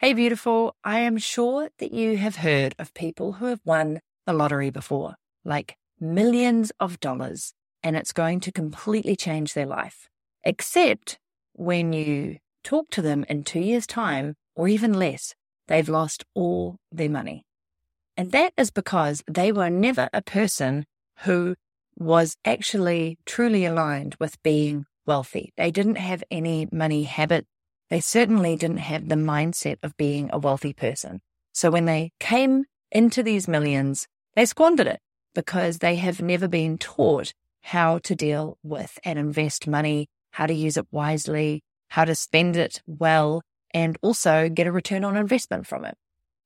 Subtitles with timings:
[0.00, 0.76] Hey, beautiful.
[0.84, 5.16] I am sure that you have heard of people who have won the lottery before,
[5.44, 10.08] like millions of dollars, and it's going to completely change their life.
[10.44, 11.18] Except
[11.54, 15.34] when you talk to them in two years' time, or even less,
[15.66, 17.44] they've lost all their money.
[18.16, 20.86] And that is because they were never a person
[21.24, 21.56] who
[21.96, 25.52] was actually truly aligned with being wealthy.
[25.56, 27.48] They didn't have any money habit.
[27.90, 31.20] They certainly didn't have the mindset of being a wealthy person.
[31.52, 35.00] So when they came into these millions, they squandered it
[35.34, 40.54] because they have never been taught how to deal with and invest money, how to
[40.54, 43.42] use it wisely, how to spend it well,
[43.72, 45.96] and also get a return on investment from it.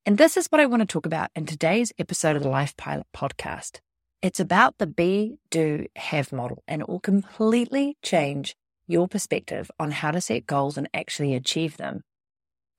[0.06, 2.76] And this is what I want to talk about in today's episode of the Life
[2.76, 3.80] Pilot podcast.
[4.20, 8.56] It's about the be, do, have model, and it will completely change
[8.92, 12.02] your perspective on how to set goals and actually achieve them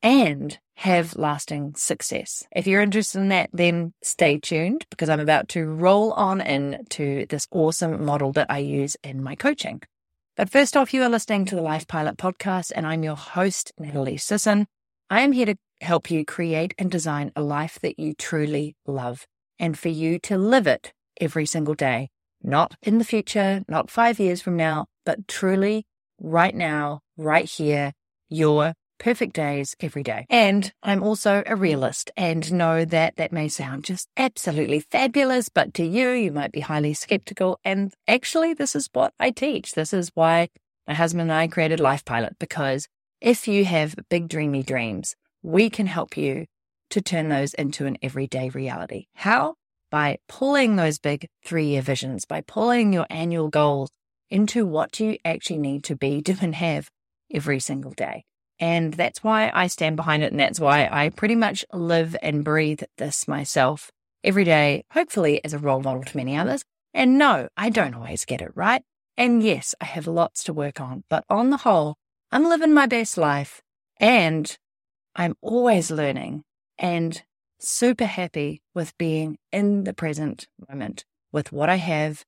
[0.01, 2.45] and have lasting success.
[2.55, 7.25] If you're interested in that, then stay tuned because I'm about to roll on into
[7.27, 9.81] this awesome model that I use in my coaching.
[10.35, 13.71] But first off, you are listening to the Life Pilot podcast, and I'm your host,
[13.77, 14.67] Natalie Sisson.
[15.09, 19.27] I am here to help you create and design a life that you truly love
[19.59, 20.91] and for you to live it
[21.21, 22.09] every single day,
[22.41, 25.85] not in the future, not five years from now, but truly
[26.23, 27.93] right now, right here,
[28.29, 30.25] your perfect days every day.
[30.29, 35.73] And I'm also a realist and know that that may sound just absolutely fabulous, but
[35.75, 37.59] to you, you might be highly skeptical.
[37.63, 39.73] And actually, this is what I teach.
[39.73, 40.47] This is why
[40.87, 42.87] my husband and I created Life Pilot because
[43.21, 46.45] if you have big dreamy dreams, we can help you
[46.89, 49.05] to turn those into an everyday reality.
[49.15, 49.55] How?
[49.93, 53.91] by pulling those big three year visions, by pulling your annual goals
[54.33, 56.89] into what you actually need to be, do, and have
[57.31, 58.25] every single day.
[58.59, 60.31] And that's why I stand behind it.
[60.31, 63.91] And that's why I pretty much live and breathe this myself
[64.23, 66.63] every day, hopefully as a role model to many others.
[66.93, 68.83] And no, I don't always get it right.
[69.17, 71.95] And yes, I have lots to work on, but on the whole,
[72.31, 73.61] I'm living my best life
[73.99, 74.57] and
[75.15, 76.43] I'm always learning
[76.79, 77.21] and
[77.59, 82.23] super happy with being in the present moment with what I have,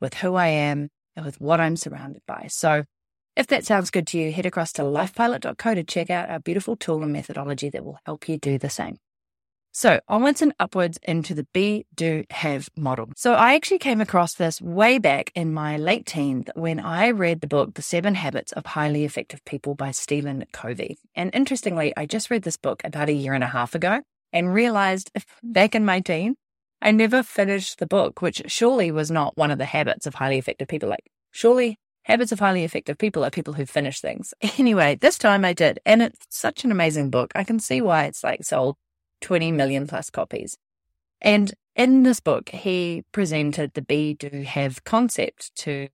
[0.00, 2.46] with who I am, and with what I'm surrounded by.
[2.48, 2.84] So,
[3.36, 6.74] if that sounds good to you, head across to lifepilot.co to check out our beautiful
[6.74, 8.96] tool and methodology that will help you do the same.
[9.72, 13.10] So, onwards and upwards into the be, do, have model.
[13.14, 17.42] So, I actually came across this way back in my late teens when I read
[17.42, 20.96] the book, The Seven Habits of Highly Effective People by Stephen Covey.
[21.14, 24.00] And interestingly, I just read this book about a year and a half ago
[24.32, 25.10] and realized
[25.42, 26.36] back in my teen,
[26.82, 30.38] I never finished the book, which surely was not one of the habits of highly
[30.38, 30.88] effective people.
[30.88, 34.32] Like, surely habits of highly effective people are people who finish things.
[34.58, 35.80] Anyway, this time I did.
[35.84, 37.32] And it's such an amazing book.
[37.34, 38.76] I can see why it's like sold
[39.22, 40.56] 20 million plus copies.
[41.20, 45.88] And in this book, he presented the be, do, have concept to,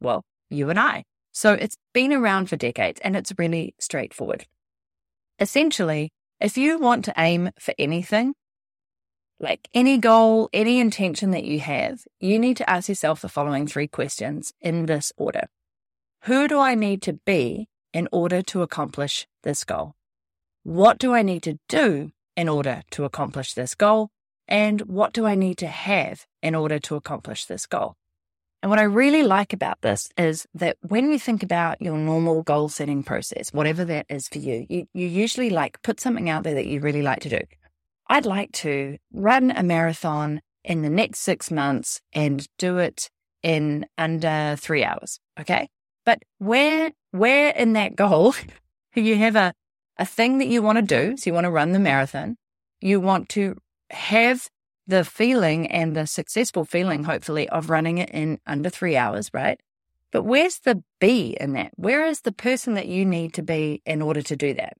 [0.00, 1.04] well, you and I.
[1.32, 4.46] So it's been around for decades and it's really straightforward.
[5.38, 8.34] Essentially, if you want to aim for anything,
[9.42, 13.66] like any goal, any intention that you have, you need to ask yourself the following
[13.66, 15.48] three questions in this order.
[16.22, 19.94] Who do I need to be in order to accomplish this goal?
[20.62, 24.10] What do I need to do in order to accomplish this goal?
[24.46, 27.96] And what do I need to have in order to accomplish this goal?
[28.62, 32.44] And what I really like about this is that when you think about your normal
[32.44, 36.44] goal setting process, whatever that is for you, you, you usually like put something out
[36.44, 37.40] there that you really like to do.
[38.12, 43.08] I'd like to run a marathon in the next six months and do it
[43.42, 45.18] in under three hours.
[45.40, 45.70] Okay.
[46.04, 48.34] But where, where in that goal,
[48.94, 49.54] you have a,
[49.96, 51.16] a thing that you want to do.
[51.16, 52.36] So you want to run the marathon.
[52.82, 53.56] You want to
[53.88, 54.46] have
[54.86, 59.58] the feeling and the successful feeling, hopefully, of running it in under three hours, right?
[60.10, 61.70] But where's the be in that?
[61.76, 64.76] Where is the person that you need to be in order to do that?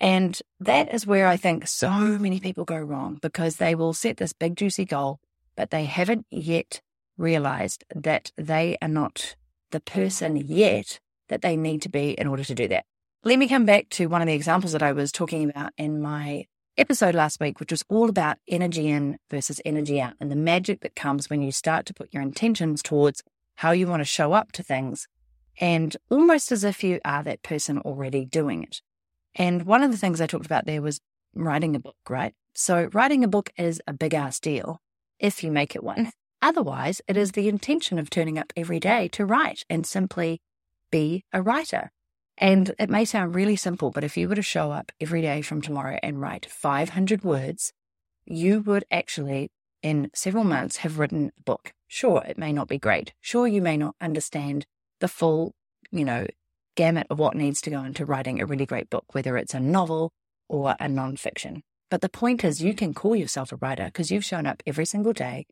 [0.00, 4.16] And that is where I think so many people go wrong because they will set
[4.16, 5.20] this big, juicy goal,
[5.56, 6.80] but they haven't yet
[7.16, 9.36] realized that they are not
[9.70, 10.98] the person yet
[11.28, 12.84] that they need to be in order to do that.
[13.22, 16.02] Let me come back to one of the examples that I was talking about in
[16.02, 20.36] my episode last week, which was all about energy in versus energy out and the
[20.36, 23.22] magic that comes when you start to put your intentions towards
[23.56, 25.06] how you want to show up to things
[25.60, 28.80] and almost as if you are that person already doing it.
[29.34, 31.00] And one of the things I talked about there was
[31.34, 32.34] writing a book, right?
[32.54, 34.80] So writing a book is a big ass deal
[35.18, 36.06] if you make it one.
[36.06, 36.10] Mm.
[36.42, 40.40] Otherwise, it is the intention of turning up every day to write and simply
[40.90, 41.90] be a writer.
[42.36, 45.40] And it may sound really simple, but if you were to show up every day
[45.40, 47.72] from tomorrow and write 500 words,
[48.26, 49.50] you would actually,
[49.82, 51.72] in several months, have written a book.
[51.86, 53.12] Sure, it may not be great.
[53.20, 54.66] Sure, you may not understand
[55.00, 55.54] the full,
[55.90, 56.26] you know,
[56.74, 59.60] gamut of what needs to go into writing a really great book, whether it's a
[59.60, 60.12] novel
[60.48, 61.60] or a nonfiction.
[61.90, 64.84] But the point is, you can call yourself a writer because you've shown up every
[64.84, 65.46] single day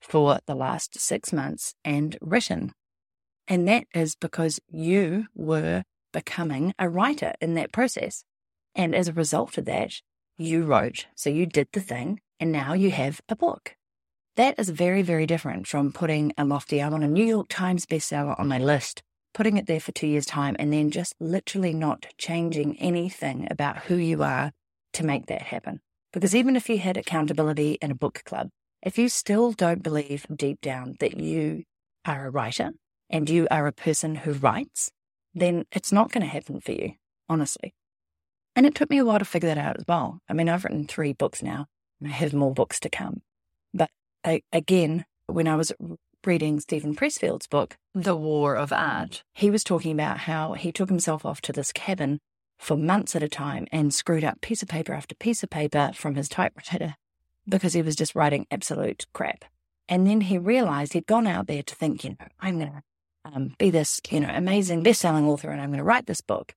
[0.00, 2.72] for the last six months and written.
[3.48, 5.82] And that is because you were
[6.12, 8.24] becoming a writer in that process.
[8.74, 9.92] And as a result of that,
[10.38, 11.06] you wrote.
[11.14, 13.76] So you did the thing and now you have a book.
[14.36, 17.86] That is very, very different from putting a lofty, I want a New York Times
[17.86, 19.02] bestseller on my list,
[19.34, 23.78] putting it there for two years' time, and then just literally not changing anything about
[23.84, 24.52] who you are
[24.94, 25.80] to make that happen.
[26.12, 28.48] Because even if you had accountability in a book club,
[28.82, 31.64] if you still don't believe deep down that you
[32.04, 32.70] are a writer
[33.10, 34.90] and you are a person who writes,
[35.34, 36.92] then it's not going to happen for you,
[37.28, 37.74] honestly.
[38.54, 40.20] And it took me a while to figure that out as well.
[40.28, 41.66] I mean, I've written three books now,
[42.00, 43.22] and I have more books to come.
[43.72, 43.90] But
[44.22, 45.72] I, again, when I was
[46.26, 50.88] reading Steven Pressfield's book, The War of Art, he was talking about how he took
[50.88, 52.20] himself off to this cabin
[52.58, 55.90] for months at a time and screwed up piece of paper after piece of paper
[55.94, 56.94] from his typewriter
[57.48, 59.44] because he was just writing absolute crap.
[59.88, 62.82] And then he realized he'd gone out there to think, you know, I'm going to
[63.24, 66.54] um, be this, you know, amazing best-selling author and I'm going to write this book.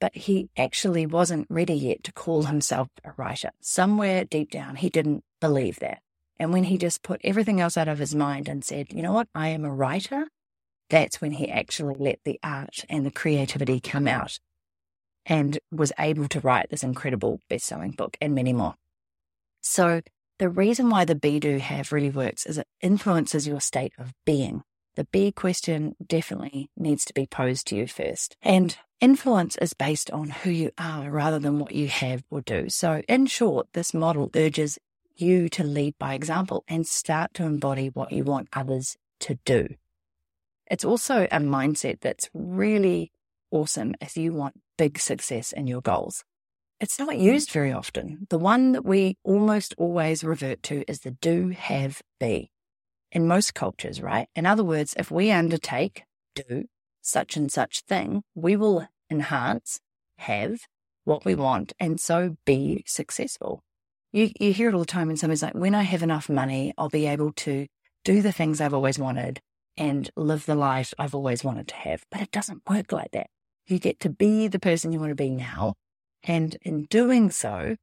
[0.00, 3.50] But he actually wasn't ready yet to call himself a writer.
[3.60, 6.00] Somewhere deep down, he didn't believe that.
[6.40, 9.12] And when he just put everything else out of his mind and said, you know
[9.12, 10.26] what, I am a writer,
[10.88, 14.40] that's when he actually let the art and the creativity come out
[15.26, 18.74] and was able to write this incredible best selling book and many more.
[19.60, 20.00] So,
[20.38, 24.14] the reason why the be do have really works is it influences your state of
[24.24, 24.62] being
[24.96, 28.36] the be question definitely needs to be posed to you first.
[28.42, 32.68] And influence is based on who you are rather than what you have or do.
[32.68, 34.78] So, in short, this model urges
[35.20, 39.68] you to lead by example and start to embody what you want others to do.
[40.70, 43.12] It's also a mindset that's really
[43.50, 46.24] awesome if you want big success in your goals.
[46.80, 47.52] It's not used mm.
[47.52, 48.26] very often.
[48.30, 52.50] The one that we almost always revert to is the do, have, be
[53.12, 54.28] in most cultures, right?
[54.34, 56.64] In other words, if we undertake, do
[57.02, 59.80] such and such thing, we will enhance,
[60.18, 60.60] have
[61.04, 63.62] what we want, and so be successful.
[64.12, 66.74] You, you hear it all the time, and somebody's like, when I have enough money,
[66.76, 67.66] I'll be able to
[68.04, 69.40] do the things I've always wanted
[69.76, 72.02] and live the life I've always wanted to have.
[72.10, 73.28] But it doesn't work like that.
[73.66, 75.74] You get to be the person you want to be now.
[76.24, 77.76] And in doing so,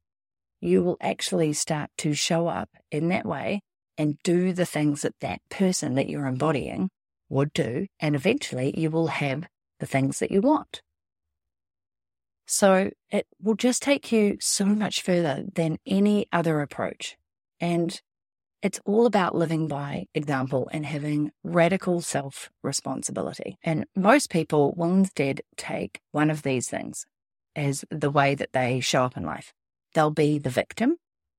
[0.60, 3.60] you will actually start to show up in that way
[3.96, 6.90] and do the things that that person that you're embodying
[7.28, 7.86] would do.
[8.00, 9.48] And eventually you will have
[9.80, 10.82] the things that you want.
[12.48, 17.16] So it will just take you so much further than any other approach.
[17.60, 18.00] And
[18.62, 23.58] it's all about living by example and having radical self responsibility.
[23.62, 27.06] And most people will instead take one of these things
[27.54, 29.52] as the way that they show up in life.
[29.94, 30.96] They'll be the victim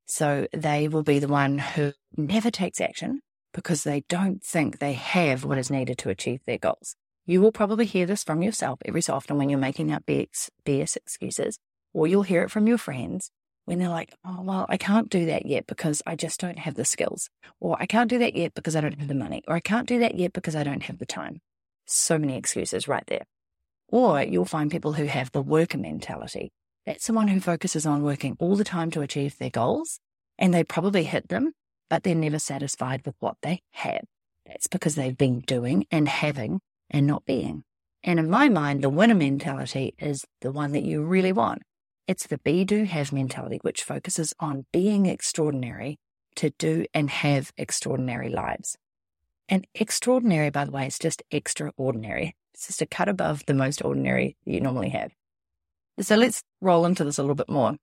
[0.09, 3.21] so they will be the one who never takes action
[3.53, 6.95] because they don't think they have what is needed to achieve their goals.
[7.29, 10.49] You will probably hear this from yourself every so often when you're making up BS,
[10.65, 11.59] BS excuses,
[11.93, 13.29] or you'll hear it from your friends
[13.65, 16.73] when they're like, oh, well, I can't do that yet because I just don't have
[16.73, 19.53] the skills, or I can't do that yet because I don't have the money, or
[19.53, 21.39] I can't do that yet because I don't have the time.
[21.85, 23.25] So many excuses right there.
[23.89, 26.51] Or you'll find people who have the worker mentality.
[26.87, 29.99] That's someone who focuses on working all the time to achieve their goals,
[30.39, 31.53] and they probably hit them,
[31.91, 34.05] but they're never satisfied with what they have.
[34.47, 37.63] That's because they've been doing and having and not being.
[38.03, 41.61] And in my mind, the winner mentality is the one that you really want.
[42.07, 45.99] It's the be, do, have mentality, which focuses on being extraordinary
[46.35, 48.77] to do and have extraordinary lives.
[49.47, 52.35] And extraordinary, by the way, is just extraordinary.
[52.53, 55.11] It's just a cut above the most ordinary you normally have.
[55.99, 57.75] So let's roll into this a little bit more.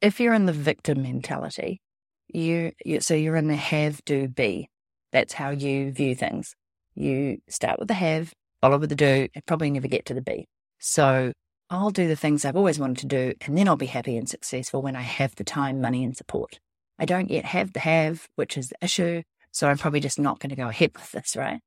[0.00, 1.80] If you're in the victim mentality,
[2.28, 4.68] you, you so you're in the have, do, be.
[5.10, 6.54] That's how you view things.
[6.98, 10.20] You start with the have, follow with the do, and probably never get to the
[10.20, 10.48] be.
[10.80, 11.32] So
[11.70, 14.28] I'll do the things I've always wanted to do, and then I'll be happy and
[14.28, 16.58] successful when I have the time, money, and support.
[16.98, 19.22] I don't yet have the have, which is the issue.
[19.52, 21.60] So I'm probably just not going to go ahead with this, right?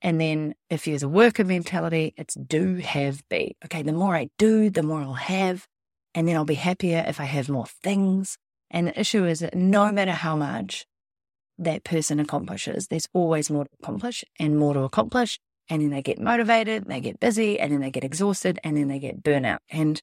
[0.00, 3.56] And then if you're the worker mentality, it's do, have, be.
[3.64, 5.66] Okay, the more I do, the more I'll have.
[6.14, 8.38] And then I'll be happier if I have more things.
[8.70, 10.86] And the issue is that no matter how much
[11.58, 16.02] that person accomplishes, there's always more to accomplish and more to accomplish and then they
[16.02, 19.58] get motivated, they get busy, and then they get exhausted, and then they get burnout.
[19.70, 20.02] And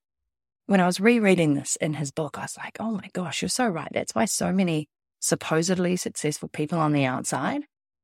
[0.66, 3.50] when I was rereading this in his book, I was like, oh my gosh, you're
[3.50, 3.90] so right.
[3.92, 4.88] That's why so many
[5.20, 7.64] supposedly successful people on the outside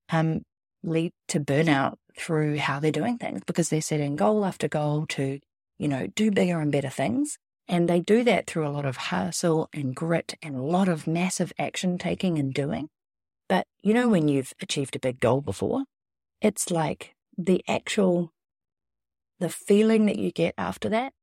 [0.09, 0.41] um,
[0.83, 5.39] lead to burnout through how they're doing things because they're setting goal after goal to,
[5.77, 7.37] you know, do bigger and better things.
[7.67, 11.07] And they do that through a lot of hustle and grit and a lot of
[11.07, 12.89] massive action taking and doing.
[13.47, 15.83] But you know, when you've achieved a big goal before,
[16.41, 18.31] it's like the actual,
[19.39, 21.13] the feeling that you get after that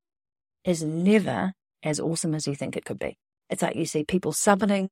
[0.65, 1.53] is never
[1.83, 3.17] as awesome as you think it could be.
[3.51, 4.89] It's like you see people summiting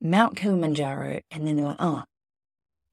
[0.00, 2.04] Mount Kilimanjaro and then they're like, oh,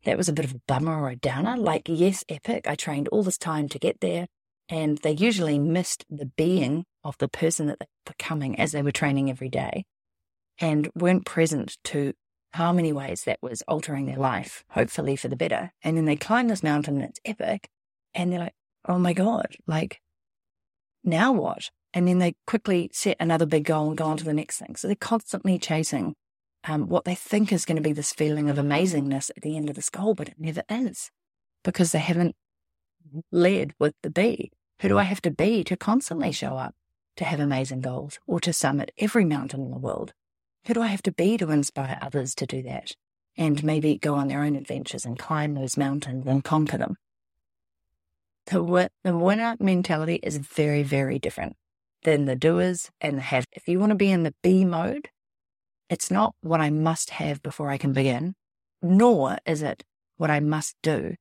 [0.04, 1.58] that was a bit of a bummer or a downer.
[1.58, 2.68] Like, yes, epic.
[2.68, 4.28] I trained all this time to get there.
[4.70, 8.82] And they usually missed the being of the person that they were becoming as they
[8.82, 9.84] were training every day
[10.60, 12.14] and weren't present to
[12.54, 15.72] how many ways that was altering their life, hopefully for the better.
[15.84, 17.70] And then they climb this mountain and it's epic.
[18.14, 18.56] And they're like,
[18.88, 20.02] oh my God, like,
[21.04, 21.70] now what?
[21.94, 24.76] And then they quickly set another big goal and go on to the next thing.
[24.76, 26.16] So they're constantly chasing
[26.66, 29.70] um, what they think is going to be this feeling of amazingness at the end
[29.70, 31.10] of this goal, but it never is
[31.64, 32.36] because they haven't
[33.32, 34.52] led with the be.
[34.82, 36.76] Who do I have to be to constantly show up
[37.18, 40.14] to have amazing goals or to summit every mountain in the world?
[40.66, 42.92] Who do I have to be to inspire others to do that
[43.38, 46.98] and maybe go on their own adventures and climb those mountains and conquer them?
[48.46, 51.56] The, the winner mentality is very, very different
[52.04, 53.46] than the doers and the have.
[53.52, 55.10] If you want to be in the be mode,
[55.90, 58.36] it's not what I must have before I can begin,
[58.82, 59.84] nor is it
[60.18, 61.16] what I must do,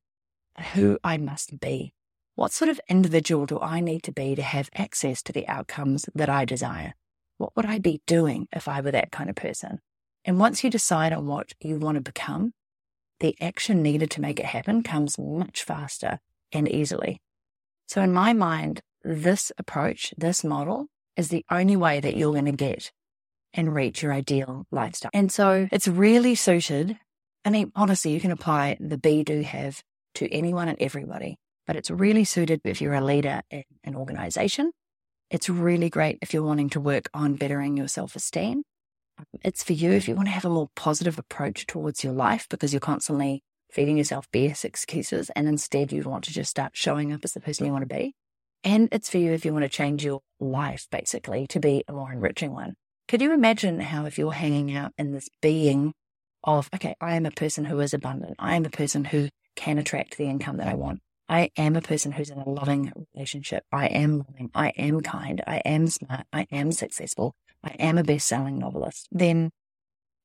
[0.73, 1.93] who I must be.
[2.35, 6.05] What sort of individual do I need to be to have access to the outcomes
[6.15, 6.93] that I desire?
[7.41, 9.79] What would I be doing if I were that kind of person?
[10.23, 12.53] And once you decide on what you want to become,
[13.19, 16.19] the action needed to make it happen comes much faster
[16.51, 17.19] and easily.
[17.87, 20.85] So, in my mind, this approach, this model
[21.17, 22.91] is the only way that you're going to get
[23.55, 25.11] and reach your ideal lifestyle.
[25.13, 26.97] And so it's really suited.
[27.43, 29.81] I mean, honestly, you can apply the be do have
[30.15, 34.71] to anyone and everybody, but it's really suited if you're a leader in an organization.
[35.31, 38.63] It's really great if you're wanting to work on bettering your self esteem.
[39.45, 42.47] It's for you if you want to have a more positive approach towards your life
[42.49, 47.13] because you're constantly feeding yourself BS excuses and instead you want to just start showing
[47.13, 48.13] up as the person you want to be.
[48.65, 51.93] And it's for you if you want to change your life basically to be a
[51.93, 52.73] more enriching one.
[53.07, 55.93] Could you imagine how if you're hanging out in this being
[56.43, 58.35] of, okay, I am a person who is abundant.
[58.37, 60.99] I am a person who can attract the income that I want.
[61.31, 63.63] I am a person who's in a loving relationship.
[63.71, 64.51] I am loving.
[64.53, 65.41] I am kind.
[65.47, 66.25] I am smart.
[66.33, 67.35] I am successful.
[67.63, 69.07] I am a best selling novelist.
[69.13, 69.51] Then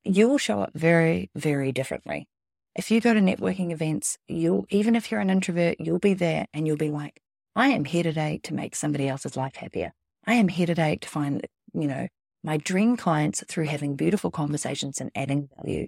[0.02, 2.26] you will show up very, very differently.
[2.74, 6.46] If you go to networking events, you'll, even if you're an introvert, you'll be there
[6.52, 7.20] and you'll be like,
[7.54, 9.92] I am here today to make somebody else's life happier.
[10.26, 12.08] I am here today to find, you know,
[12.42, 15.86] my dream clients through having beautiful conversations and adding value.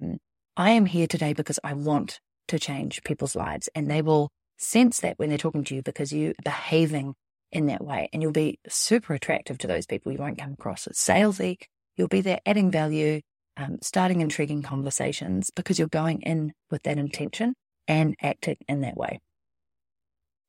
[0.00, 0.18] Mm.
[0.56, 5.00] I am here today because I want to change people's lives and they will sense
[5.00, 7.14] that when they're talking to you because you're behaving
[7.54, 10.12] in that way and you'll be super attractive to those people.
[10.12, 11.56] You won't come across as salesy.
[11.96, 13.20] You'll be there adding value,
[13.56, 17.54] um, starting intriguing conversations because you're going in with that intention
[17.86, 19.20] and acting in that way.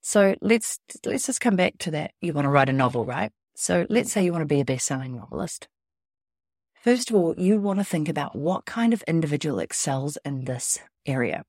[0.01, 2.11] So let's let's just come back to that.
[2.21, 3.31] You want to write a novel, right?
[3.55, 5.67] So let's say you want to be a best selling novelist.
[6.81, 10.77] First of all, you want to think about what kind of individual excels in this
[11.05, 11.43] area.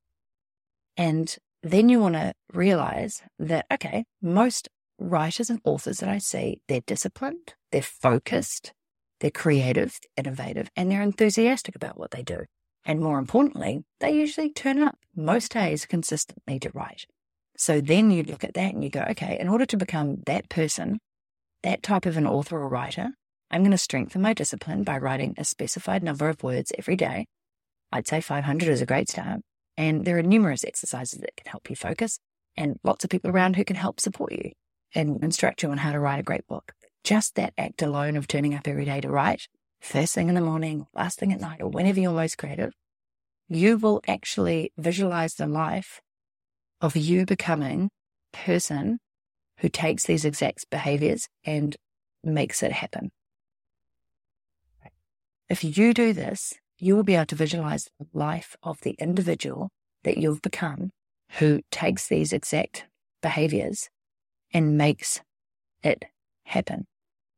[0.97, 1.37] And
[1.71, 4.69] then you want to realize that, okay, most
[4.99, 8.73] writers and authors that I see, they're disciplined, they're focused,
[9.21, 12.45] they're creative, innovative, and they're enthusiastic about what they do.
[12.85, 17.07] And more importantly, they usually turn up most days consistently to write.
[17.57, 20.49] So then you look at that and you go, okay, in order to become that
[20.49, 20.99] person,
[21.63, 23.11] that type of an author or writer,
[23.51, 27.27] I'm going to strengthen my discipline by writing a specified number of words every day.
[27.91, 29.41] I'd say 500 is a great start.
[29.77, 32.19] And there are numerous exercises that can help you focus
[32.57, 34.53] and lots of people around who can help support you
[34.95, 36.73] and instruct you on how to write a great book.
[37.05, 39.47] Just that act alone of turning up every day to write,
[39.81, 42.73] first thing in the morning, last thing at night, or whenever you're most creative,
[43.49, 46.01] you will actually visualize the life
[46.81, 47.91] of you becoming
[48.33, 48.99] a person
[49.59, 51.77] who takes these exact behaviors and
[52.25, 53.11] makes it happen.
[55.49, 59.71] If you do this, you will be able to visualize the life of the individual
[60.05, 60.91] that you've become
[61.39, 62.87] who takes these exact
[63.23, 63.89] behaviors
[64.53, 65.21] and makes
[65.83, 66.05] it
[66.45, 66.87] happen,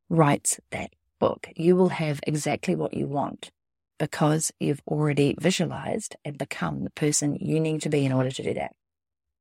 [0.08, 1.48] writes that book.
[1.56, 3.50] You will have exactly what you want
[3.98, 8.42] because you've already visualized and become the person you need to be in order to
[8.42, 8.72] do that.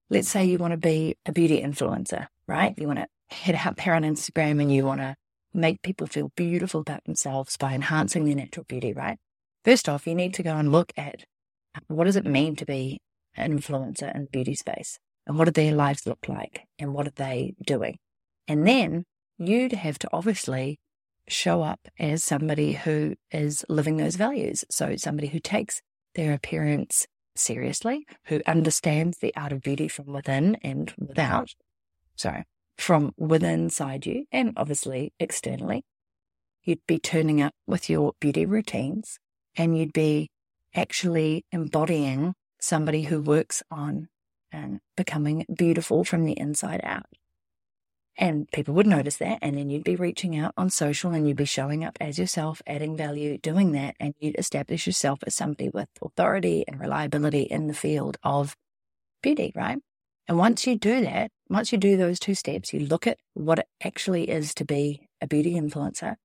[0.10, 2.74] let's say you want to be a beauty influencer, right?
[2.78, 5.16] You want to head out there on Instagram and you want to
[5.54, 9.18] make people feel beautiful about themselves by enhancing their natural beauty, right?
[9.68, 11.26] First off, you need to go and look at
[11.90, 13.02] what does it mean to be
[13.36, 17.14] an influencer in beauty space and what do their lives look like and what are
[17.18, 17.98] they doing?
[18.48, 19.04] And then
[19.38, 20.80] you'd have to obviously
[21.28, 24.64] show up as somebody who is living those values.
[24.72, 25.82] So somebody who takes
[26.16, 27.06] their appearance
[27.36, 31.50] seriously, who understands the art of beauty from within and without.
[32.16, 32.46] Sorry,
[32.78, 35.84] from within inside you and obviously externally.
[36.64, 39.20] You'd be turning up with your beauty routines
[39.58, 40.30] and you'd be
[40.74, 44.08] actually embodying somebody who works on
[44.52, 47.06] and becoming beautiful from the inside out.
[48.18, 49.40] And people would notice that.
[49.42, 52.62] And then you'd be reaching out on social and you'd be showing up as yourself,
[52.66, 53.96] adding value, doing that.
[54.00, 58.56] And you'd establish yourself as somebody with authority and reliability in the field of
[59.22, 59.78] beauty, right?
[60.28, 63.60] And once you do that, once you do those two steps, you look at what
[63.60, 66.16] it actually is to be a beauty influencer.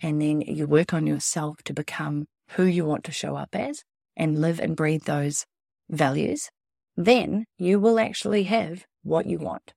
[0.00, 3.84] And then you work on yourself to become who you want to show up as
[4.16, 5.46] and live and breathe those
[5.88, 6.50] values.
[6.96, 9.72] Then you will actually have what you want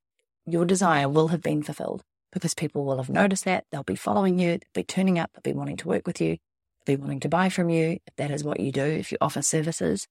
[0.46, 3.65] your desire will have been fulfilled because people will have noticed that.
[3.72, 6.38] They'll be following you, they'll be turning up, they'll be wanting to work with you,
[6.86, 9.18] they'll be wanting to buy from you if that is what you do, if you
[9.22, 10.08] offer services.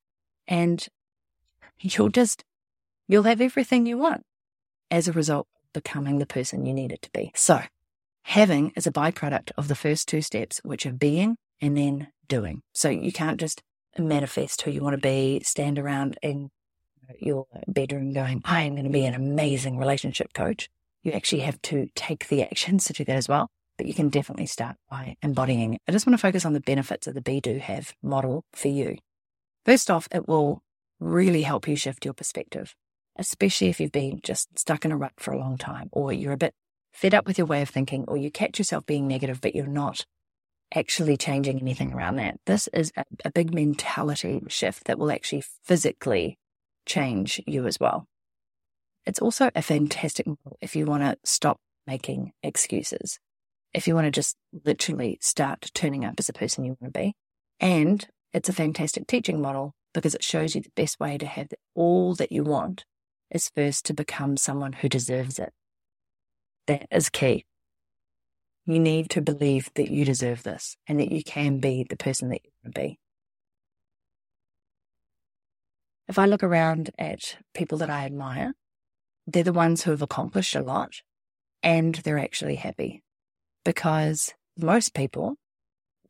[0.47, 0.87] And
[1.79, 2.45] you'll just,
[3.09, 4.25] you'll have everything you want
[4.91, 7.33] as a result becoming the person you need it to be.
[7.35, 7.63] So,
[8.23, 12.61] having is a byproduct of the first two steps, which are being and then doing.
[12.75, 13.63] So, you can't just
[13.99, 16.51] manifest who you want to be, stand around in
[17.21, 20.69] your bedroom going, I am going to be an amazing relationship coach.
[21.03, 23.49] You actually have to take the actions to do that as well.
[23.79, 25.79] But you can definitely start by embodying.
[25.89, 28.69] I just want to focus on the benefits of the Be Do Have model for
[28.69, 28.99] you.
[29.65, 30.63] First off, it will
[31.01, 32.75] really help you shift your perspective,
[33.17, 36.33] especially if you've been just stuck in a rut for a long time, or you're
[36.33, 36.55] a bit
[36.93, 39.67] fed up with your way of thinking, or you catch yourself being negative, but you're
[39.67, 40.05] not
[40.75, 42.39] actually changing anything around that.
[42.47, 46.39] This is a, a big mentality shift that will actually physically
[46.87, 48.07] change you as well.
[49.05, 53.19] It's also a fantastic model if you want to stop making excuses,
[53.75, 57.01] if you want to just literally start turning up as the person you want to
[57.01, 57.15] be.
[57.59, 61.49] And it's a fantastic teaching model because it shows you the best way to have
[61.75, 62.85] all that you want
[63.31, 65.53] is first to become someone who deserves it.
[66.67, 67.45] That is key.
[68.67, 72.29] You need to believe that you deserve this and that you can be the person
[72.29, 72.99] that you want to be.
[76.13, 78.53] if I look around at people that I admire,
[79.27, 81.01] they're the ones who have accomplished a lot
[81.63, 83.03] and they're actually happy
[83.65, 85.37] because most people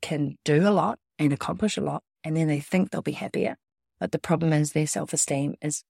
[0.00, 3.56] can do a lot and accomplish a lot and then they think they'll be happier.
[4.00, 5.84] But the problem is their self esteem is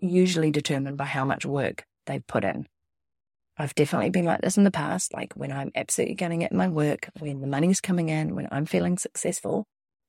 [0.00, 2.66] usually determined by how much work they've put in.
[3.58, 6.68] I've definitely been like this in the past, like when I'm absolutely getting at my
[6.68, 9.64] work, when the money's coming in, when I'm feeling successful,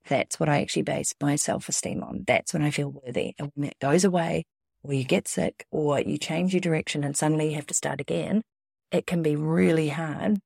[0.06, 2.24] that's what I actually base my self esteem on.
[2.26, 3.34] That's when I feel worthy.
[3.38, 4.44] And when that goes away,
[4.82, 8.00] or you get sick, or you change your direction and suddenly you have to start
[8.00, 8.42] again,
[8.90, 10.38] it can be really hard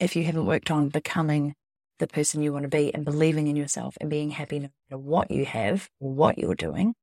[0.00, 1.54] if you haven't worked on becoming
[1.98, 4.98] the person you want to be and believing in yourself and being happy no matter
[4.98, 6.94] what you have or what you're doing.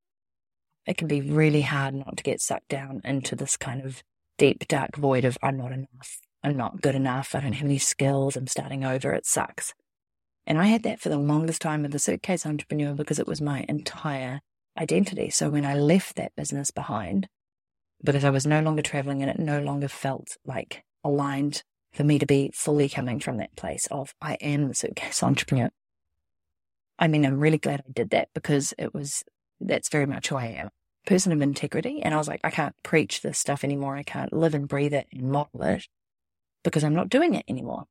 [0.85, 4.03] It can be really hard not to get sucked down into this kind of
[4.37, 6.19] deep, dark void of I'm not enough.
[6.43, 7.33] I'm not good enough.
[7.35, 8.35] I don't have any skills.
[8.35, 9.13] I'm starting over.
[9.13, 9.73] It sucks.
[10.45, 13.41] And I had that for the longest time with the suitcase entrepreneur because it was
[13.41, 14.41] my entire
[14.77, 15.29] identity.
[15.29, 17.27] So when I left that business behind,
[18.03, 22.19] because I was no longer traveling and it no longer felt like aligned for me
[22.19, 25.69] to be fully coming from that place of I am the suitcase entrepreneur.
[26.99, 29.23] I mean, I'm really glad I did that because it was,
[29.59, 30.69] that's very much who I am.
[31.05, 32.01] Person of integrity.
[32.01, 33.95] And I was like, I can't preach this stuff anymore.
[33.95, 35.87] I can't live and breathe it and model it
[36.63, 37.85] because I'm not doing it anymore.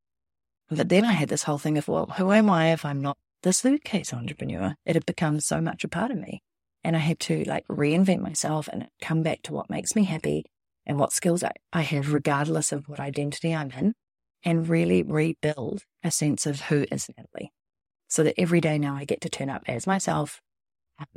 [0.70, 3.18] But then I had this whole thing of, well, who am I if I'm not
[3.42, 4.74] the suitcase entrepreneur?
[4.86, 6.42] It had become so much a part of me.
[6.82, 10.46] And I had to like reinvent myself and come back to what makes me happy
[10.86, 13.94] and what skills I, I have, regardless of what identity I'm in,
[14.44, 17.52] and really rebuild a sense of who is Natalie.
[18.08, 20.40] So that every day now I get to turn up as myself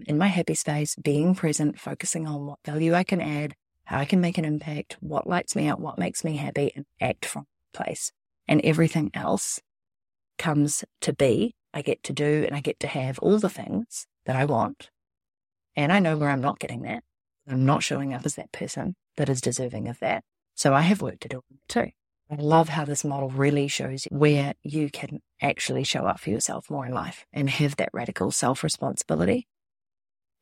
[0.05, 3.53] in my happy space, being present, focusing on what value I can add,
[3.85, 6.85] how I can make an impact, what lights me up, what makes me happy, and
[6.99, 8.11] act from place
[8.47, 9.59] and everything else
[10.37, 11.55] comes to be.
[11.73, 14.89] I get to do and I get to have all the things that I want.
[15.75, 17.03] And I know where I'm not getting that.
[17.47, 20.23] I'm not showing up as that person that is deserving of that.
[20.55, 21.91] So I have work to do too.
[22.31, 26.69] I love how this model really shows where you can actually show up for yourself
[26.71, 29.47] more in life and have that radical self responsibility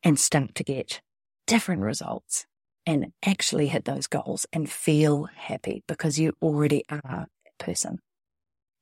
[0.04, 1.00] and start to get
[1.46, 2.46] different results
[2.86, 7.98] and actually hit those goals and feel happy because you already are that person.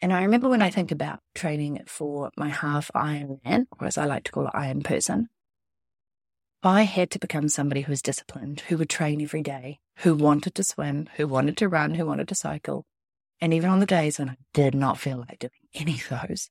[0.00, 4.04] And I remember when I think about training for my half Ironman, or as I
[4.04, 5.28] like to call it, Iron person,
[6.64, 10.56] I had to become somebody who was disciplined, who would train every day, who wanted
[10.56, 12.84] to swim, who wanted to run, who wanted to cycle.
[13.40, 16.50] And even on the days when I did not feel like doing any of those,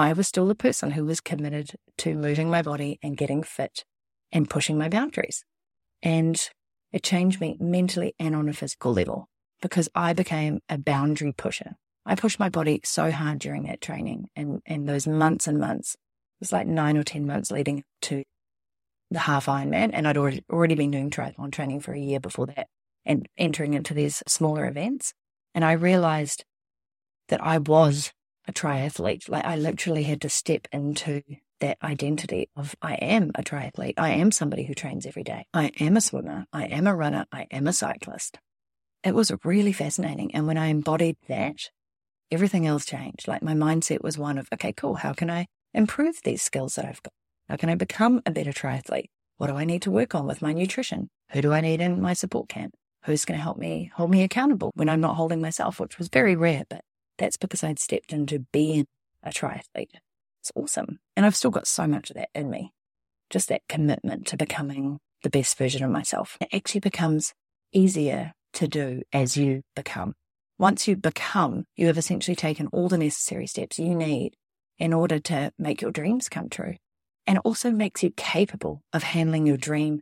[0.00, 3.84] I was still the person who was committed to moving my body and getting fit
[4.32, 5.44] and pushing my boundaries.
[6.02, 6.40] And
[6.92, 9.28] it changed me mentally and on a physical level
[9.60, 11.76] because I became a boundary pusher.
[12.06, 15.94] I pushed my body so hard during that training and, and those months and months.
[15.94, 18.24] It was like nine or 10 months leading to
[19.10, 19.90] the half Ironman.
[19.92, 22.68] And I'd already, already been doing triathlon training for a year before that
[23.04, 25.12] and entering into these smaller events.
[25.54, 26.44] And I realized
[27.28, 28.12] that I was
[28.46, 29.28] a triathlete.
[29.28, 31.22] Like I literally had to step into
[31.60, 33.94] that identity of I am a triathlete.
[33.98, 35.46] I am somebody who trains every day.
[35.52, 36.46] I am a swimmer.
[36.52, 37.26] I am a runner.
[37.32, 38.38] I am a cyclist.
[39.04, 40.34] It was really fascinating.
[40.34, 41.70] And when I embodied that,
[42.30, 43.28] everything else changed.
[43.28, 44.96] Like my mindset was one of, okay, cool.
[44.96, 47.12] How can I improve these skills that I've got?
[47.48, 49.10] How can I become a better triathlete?
[49.36, 51.08] What do I need to work on with my nutrition?
[51.32, 52.74] Who do I need in my support camp?
[53.04, 56.08] Who's going to help me hold me accountable when I'm not holding myself, which was
[56.08, 56.82] very rare, but
[57.20, 58.86] that's because I'd stepped into being
[59.22, 60.00] a triathlete.
[60.40, 60.98] It's awesome.
[61.16, 62.72] And I've still got so much of that in me.
[63.28, 66.36] Just that commitment to becoming the best version of myself.
[66.40, 67.32] It actually becomes
[67.72, 70.14] easier to do as you become.
[70.58, 74.34] Once you become, you have essentially taken all the necessary steps you need
[74.78, 76.74] in order to make your dreams come true.
[77.26, 80.00] And it also makes you capable of handling your dream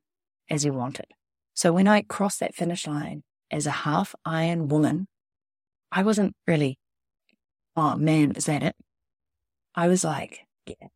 [0.49, 1.11] as you want it.
[1.55, 5.09] So when I crossed that finish line as a half iron woman,
[5.91, 6.79] I wasn't really,
[7.79, 8.77] oh man, is that it?
[9.75, 10.89] I was like, yeah,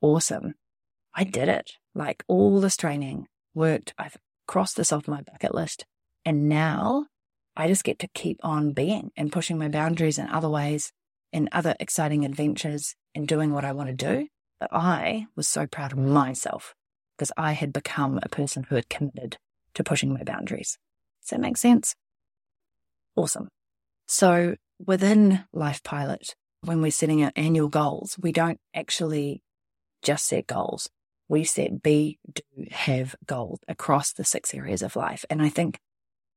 [0.00, 0.54] awesome.
[1.14, 1.72] I did it.
[1.94, 3.94] Like all this training worked.
[3.98, 5.86] I've crossed this off my bucket list.
[6.24, 7.06] And now
[7.56, 10.92] I just get to keep on being and pushing my boundaries in other ways,
[11.32, 14.28] in other exciting adventures, and doing what I want to do.
[14.60, 16.74] But I was so proud of myself
[17.16, 19.38] because I had become a person who had committed
[19.74, 20.78] to pushing my boundaries.
[21.22, 21.94] Does that make sense?
[23.14, 23.48] Awesome.
[24.06, 29.42] So within Life Pilot, when we're setting our annual goals, we don't actually
[30.02, 30.88] just set goals.
[31.28, 35.24] We set be, do, have goals across the six areas of life.
[35.28, 35.78] And I think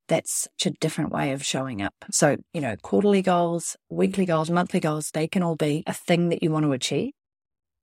[0.07, 1.93] that's such a different way of showing up.
[2.11, 6.29] So, you know, quarterly goals, weekly goals, monthly goals, they can all be a thing
[6.29, 7.13] that you want to achieve.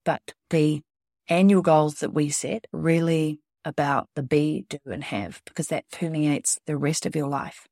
[0.04, 0.82] But the
[1.28, 6.58] annual goals that we set really about the be, do, and have, because that permeates
[6.66, 7.66] the rest of your life.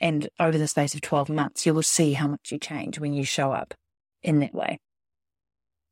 [0.00, 3.12] And over the space of 12 months, you will see how much you change when
[3.12, 3.74] you show up
[4.22, 4.78] in that way.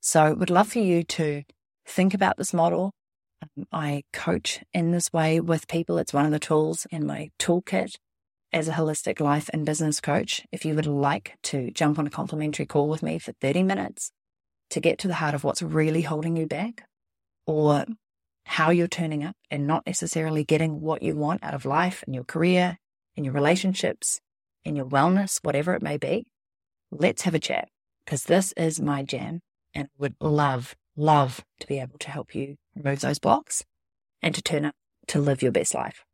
[0.01, 1.43] So, would love for you to
[1.87, 2.93] think about this model.
[3.43, 5.99] Um, I coach in this way with people.
[5.99, 7.97] It's one of the tools in my toolkit
[8.53, 10.47] as a holistic life and business coach.
[10.53, 14.11] If you would like to jump on a complimentary call with me for 30 minutes
[14.71, 16.85] to get to the heart of what's really holding you back
[17.47, 17.87] or
[18.45, 22.15] how you're turning up and not necessarily getting what you want out of life and
[22.15, 22.79] your career,
[23.19, 24.21] in your relationships,
[24.65, 26.25] in your wellness, whatever it may be,
[26.93, 27.69] let's have a chat
[28.05, 29.41] because this is my jam
[29.75, 33.65] and would love, love to be able to help you remove those blocks
[34.23, 34.77] and to turn up
[35.09, 36.05] to live your best life.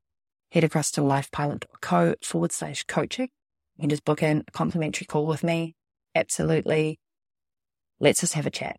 [0.50, 3.28] Head across to lifepilot.co forward slash coaching.
[3.76, 5.74] You can just book in a complimentary call with me.
[6.14, 6.98] Absolutely.
[8.00, 8.78] Let's just have a chat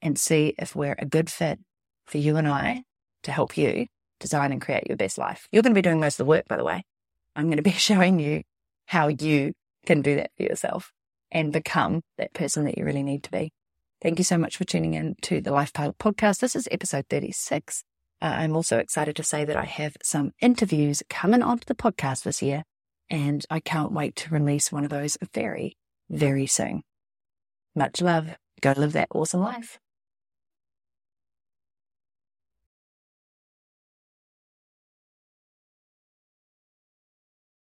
[0.00, 1.58] and see if we're a good fit
[2.06, 2.84] for you and I
[3.24, 3.86] to help you
[4.20, 5.48] design and create your best life.
[5.50, 6.84] You're going to be doing most of the work, by the way.
[7.36, 8.42] I'm going to be showing you
[8.86, 9.52] how you
[9.84, 10.90] can do that for yourself
[11.30, 13.52] and become that person that you really need to be.
[14.02, 16.40] Thank you so much for tuning in to the Life Pilot podcast.
[16.40, 17.82] This is episode 36.
[18.20, 22.22] Uh, I'm also excited to say that I have some interviews coming onto the podcast
[22.22, 22.62] this year,
[23.10, 25.76] and I can't wait to release one of those very,
[26.08, 26.82] very soon.
[27.74, 28.36] Much love.
[28.60, 29.78] Go live that awesome life.